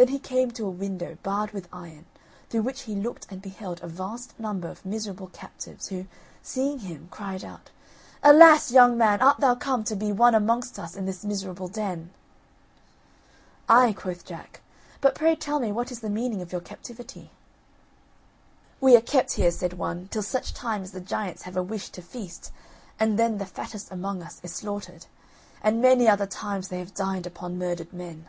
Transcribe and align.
Then 0.00 0.06
he 0.06 0.20
came 0.20 0.52
to 0.52 0.64
a 0.64 0.70
window, 0.70 1.18
barred 1.24 1.50
with 1.50 1.66
iron, 1.72 2.06
through 2.48 2.62
which 2.62 2.82
he 2.82 2.94
looked 2.94 3.26
and 3.32 3.42
beheld 3.42 3.80
a 3.82 3.88
vast 3.88 4.38
number 4.38 4.68
of 4.68 4.86
miserable 4.86 5.26
captives, 5.26 5.88
who, 5.88 6.06
seeing 6.40 6.78
him, 6.78 7.08
cried 7.10 7.44
out: 7.44 7.70
"Alas! 8.22 8.70
young 8.70 8.96
man, 8.96 9.20
art 9.20 9.40
thou 9.40 9.56
come 9.56 9.82
to 9.82 9.96
be 9.96 10.12
one 10.12 10.36
amongst 10.36 10.78
us 10.78 10.94
in 10.94 11.04
this 11.04 11.24
miserable 11.24 11.66
den?" 11.66 12.12
"Ay," 13.68 13.92
quoth 13.92 14.24
Jack, 14.24 14.60
"but 15.00 15.16
pray 15.16 15.34
tell 15.34 15.58
me 15.58 15.72
what 15.72 15.90
is 15.90 15.98
the 15.98 16.08
meaning 16.08 16.40
of 16.42 16.52
your 16.52 16.60
captivity?" 16.60 17.32
"We 18.80 18.96
are 18.96 19.00
kept 19.00 19.32
here," 19.32 19.50
said 19.50 19.72
one, 19.72 20.06
"till 20.12 20.22
such 20.22 20.54
time 20.54 20.84
as 20.84 20.92
the 20.92 21.00
giants 21.00 21.42
have 21.42 21.56
a 21.56 21.60
wish 21.64 21.88
to 21.90 22.02
feast, 22.02 22.52
and 23.00 23.18
then 23.18 23.38
the 23.38 23.46
fattest 23.46 23.90
among 23.90 24.22
us 24.22 24.38
is 24.44 24.54
slaughtered! 24.54 25.06
And 25.60 25.82
many 25.82 26.08
are 26.08 26.16
the 26.16 26.28
times 26.28 26.68
they 26.68 26.78
have 26.78 26.94
dined 26.94 27.26
upon 27.26 27.58
murdered 27.58 27.92
men!" 27.92 28.26